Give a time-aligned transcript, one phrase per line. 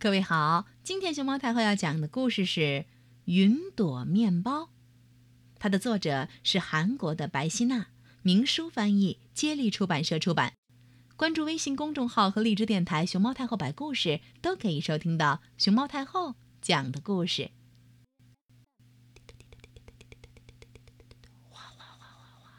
[0.00, 2.60] 各位好，今天熊猫太后要讲的故事是
[3.24, 4.62] 《云朵面包》，
[5.58, 7.88] 它的作者是韩国的白希娜，
[8.22, 10.54] 明书翻译，接力出版社出版。
[11.16, 17.50] 关注微信公众号和荔枝电台“熊猫太后摆故事”，都可以收听到熊猫太后讲的故事。
[21.50, 22.52] 哗哗哗哗哗！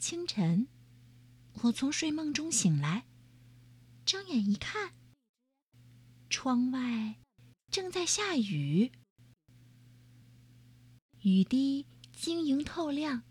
[0.00, 0.66] 清晨，
[1.62, 3.04] 我从睡梦中醒来，
[4.04, 4.94] 睁眼一看。
[6.32, 7.16] 窗外
[7.70, 8.90] 正在下雨，
[11.20, 13.22] 雨滴晶莹透亮，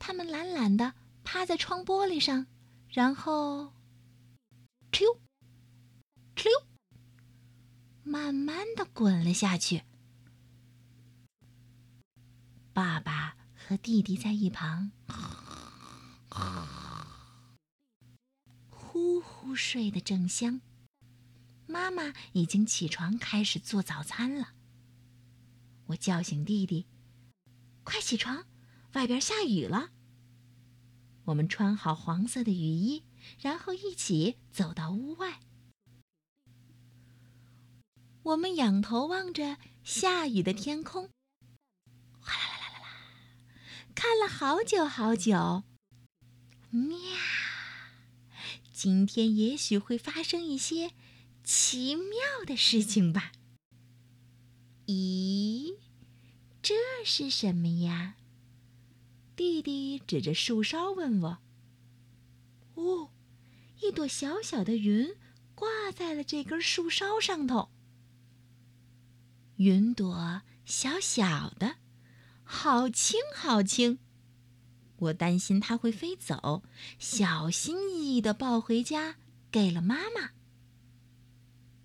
[0.00, 2.48] 它们懒懒的趴在窗玻璃上，
[2.88, 3.72] 然后，
[4.90, 5.20] 哧溜，
[6.34, 6.50] 哧溜，
[8.02, 9.84] 慢慢的滚了下去。
[12.72, 14.90] 爸爸和弟弟在一旁，
[18.68, 20.60] 呼呼睡得正香。
[21.70, 24.54] 妈妈已经起床，开始做早餐了。
[25.86, 26.86] 我叫醒弟弟
[27.84, 28.44] ：“快起床，
[28.94, 29.90] 外边下雨了。”
[31.26, 33.04] 我们穿好黄色的雨衣，
[33.40, 35.40] 然后一起走到屋外。
[38.22, 41.08] 我们仰头望着下雨的天空，
[42.20, 42.88] 哗啦啦啦啦啦，
[43.94, 45.62] 看了好久好久。
[46.70, 46.96] 喵！
[48.72, 50.92] 今天也许会发生一些。
[51.52, 53.32] 奇妙的事情吧？
[54.86, 55.74] 咦，
[56.62, 58.14] 这是什么呀？
[59.34, 61.38] 弟弟指着树梢问我。
[62.74, 63.10] 哦，
[63.82, 65.16] 一朵小小的云
[65.56, 67.72] 挂在了这根树梢上头。
[69.56, 71.78] 云朵小小的，
[72.44, 73.98] 好轻好轻，
[74.98, 76.62] 我担心它会飞走，
[77.00, 79.16] 小心翼翼的抱回家，
[79.50, 80.30] 给了妈妈。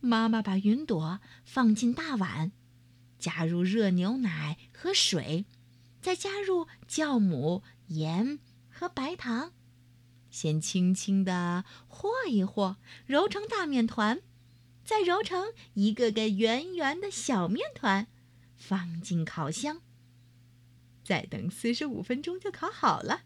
[0.00, 2.52] 妈妈把云朵放进大碗，
[3.18, 5.44] 加入热牛奶和水，
[6.00, 8.38] 再加入酵母、盐
[8.70, 9.52] 和白糖，
[10.30, 14.22] 先轻轻地和一和，揉成大面团，
[14.84, 18.06] 再揉成一个个圆圆的小面团，
[18.56, 19.82] 放进烤箱。
[21.04, 23.22] 再等四十五分钟就烤好了，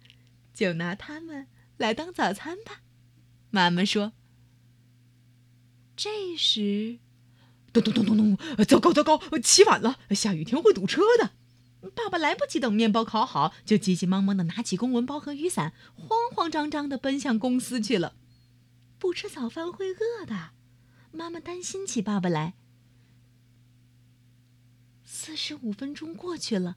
[0.52, 1.46] 就拿它们
[1.76, 2.82] 来当早餐吧。
[3.50, 4.12] 妈妈说。
[5.96, 6.98] 这时，
[7.72, 8.64] 咚咚咚咚咚！
[8.64, 11.30] 糟糕糟糕，起晚了，下雨天会堵车的。
[11.94, 18.16] 爸爸来不及等面包烤好，就急急忙忙的拿起公文包和雨伞，慌慌张张的奔向公司去了。
[18.98, 20.50] 不吃早饭会饿的，
[21.12, 22.54] 妈妈担心起爸爸来。
[25.04, 26.76] 四十五分钟过去了，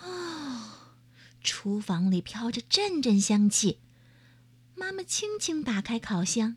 [0.00, 0.96] 啊，
[1.42, 3.78] 厨房里飘着阵阵香气。
[4.74, 6.56] 妈妈轻轻打开烤箱。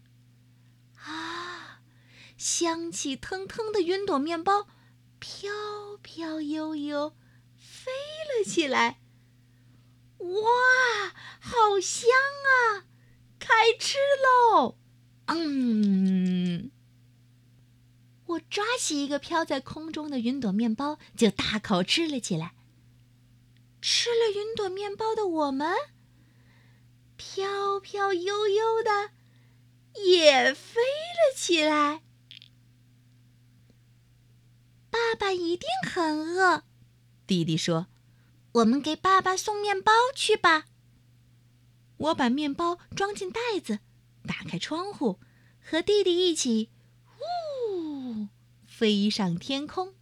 [2.38, 4.68] 香气腾腾的云朵面包，
[5.20, 5.52] 飘
[6.02, 7.16] 飘悠悠
[7.58, 9.00] 飞了起来。
[10.18, 12.86] 哇，好香啊！
[13.40, 13.48] 开
[13.80, 14.78] 吃喽！
[15.28, 16.72] 嗯，
[18.26, 22.54] 我抓起一个飘在空中的云朵面包，就大口吃了起来。
[23.82, 25.76] 吃了云朵面包的我们，
[27.18, 29.12] 飘飘悠悠的
[30.04, 32.02] 也飞了起来。
[35.16, 36.64] 爸爸一定很饿，
[37.26, 37.88] 弟弟说
[38.52, 40.66] ：“我们给爸爸送面包去吧。”
[41.96, 43.80] 我把面包装进袋子，
[44.28, 45.22] 打开窗户，
[45.62, 46.70] 和弟弟一起，
[47.72, 48.28] 呜，
[48.68, 49.96] 飞上天空。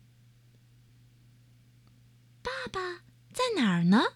[2.42, 4.16] 爸爸在哪儿呢？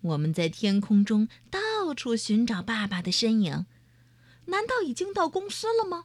[0.00, 3.66] 我们在天空中到处寻找爸爸的身影，
[4.44, 6.04] 难道已经到公司了吗？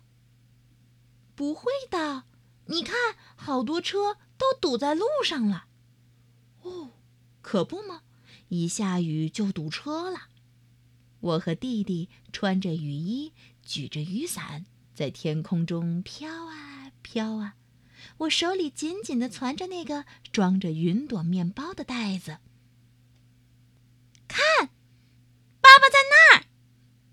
[1.36, 2.24] 不会的。
[2.72, 2.96] 你看，
[3.36, 5.66] 好多车都堵在路上了。
[6.62, 6.92] 哦，
[7.42, 8.04] 可不吗？
[8.48, 10.30] 一下雨就堵车了。
[11.20, 14.66] 我和弟弟穿着雨衣，举着雨伞，
[14.96, 17.56] 在天空中飘啊飘啊。
[18.20, 22.38] 我手里紧紧地攥着那个装着云朵面包的袋子。
[24.30, 24.68] 看，
[25.60, 26.46] 爸爸在那儿！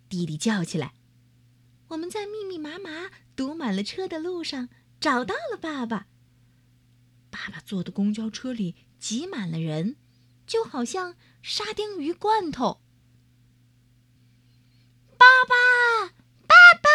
[0.08, 0.94] 弟弟叫起来。
[1.88, 4.68] 我们在密密麻麻、堵满了车的路上。
[5.00, 6.06] 找到了爸爸。
[7.30, 9.96] 爸爸坐的公交车里挤满了人，
[10.46, 12.80] 就好像沙丁鱼罐头。
[15.16, 16.14] 爸爸，
[16.46, 16.88] 爸爸！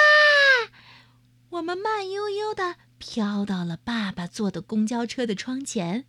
[1.50, 6.06] 我们慢悠悠的飘到了爸爸坐的公交车的窗前。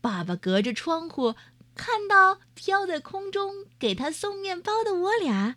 [0.00, 1.34] 爸爸隔着窗户
[1.74, 5.56] 看到飘在空中给他送面包的我俩，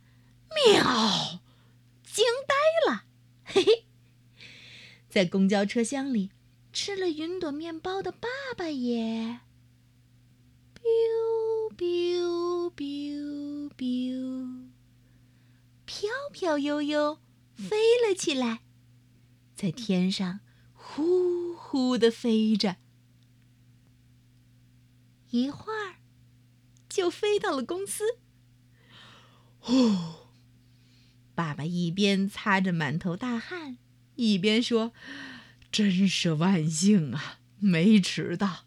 [0.67, 1.41] 喵，
[2.03, 2.55] 惊呆。
[5.13, 6.31] 在公交车厢里
[6.71, 8.27] 吃了云朵面包的爸
[8.57, 9.41] 爸也
[10.73, 14.69] ，biu biu biu biu，
[15.85, 17.19] 飘飘悠悠
[17.53, 18.63] 飞了起来，
[19.55, 20.39] 在天上
[20.73, 22.77] 呼呼的飞着，
[25.29, 25.97] 一会儿
[26.89, 28.17] 就飞到了公司。
[29.61, 30.31] 哦。
[31.35, 33.77] 爸爸一边擦着满头大汗，
[34.15, 34.93] 一边说
[35.71, 38.65] ：“真是万幸啊，没迟到。”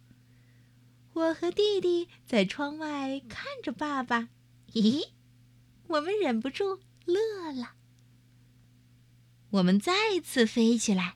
[1.15, 4.29] 我和弟弟在窗外看着爸爸，
[4.73, 5.09] 咦，
[5.89, 7.75] 我们忍不住乐了。
[9.51, 11.15] 我们再次飞起来，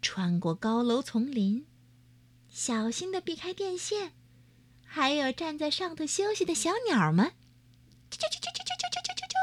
[0.00, 1.66] 穿过高楼丛林，
[2.48, 4.12] 小心的避开电线，
[4.84, 7.32] 还有站在上头休息的小鸟们。
[8.10, 9.34] 啾啾啾啾啾啾啾啾啾啾！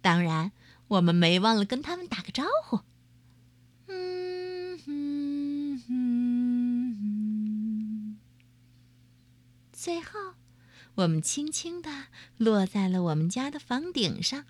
[0.00, 0.50] 当然，
[0.90, 2.80] 我们没忘了跟他们打个招呼。
[3.86, 8.18] 嗯哼哼哼。
[9.72, 10.34] 最后，
[10.96, 12.06] 我们轻轻地
[12.36, 14.46] 落在了我们家的房顶上。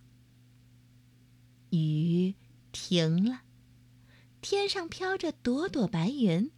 [1.71, 2.35] 雨
[2.73, 3.43] 停了，
[4.41, 6.51] 天上飘着朵朵白云。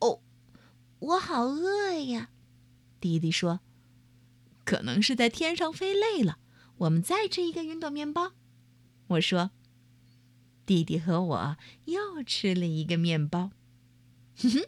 [0.00, 0.20] 哦，
[0.98, 2.30] 我好饿呀！
[3.00, 3.60] 弟弟说
[4.66, 6.40] ：“可能是在天上飞累了。”
[6.78, 8.32] 我们再吃一个云朵面包，
[9.08, 9.50] 我说。
[10.66, 13.52] 弟弟和我又吃了一个面包，
[14.36, 14.62] 哼哼。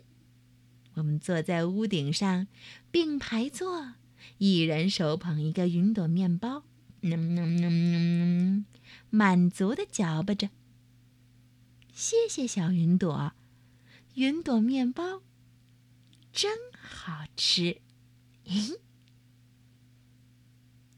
[0.94, 2.46] 我们坐在屋顶上，
[2.90, 3.94] 并排坐，
[4.38, 6.62] 一人手捧一个云朵面包，
[7.02, 8.66] 嗯嗯嗯，
[9.10, 10.50] 满足的嚼巴着。
[11.92, 13.32] 谢谢小云朵，
[14.14, 15.22] 云朵面包
[16.32, 17.80] 真好吃，
[18.44, 18.80] 嘿。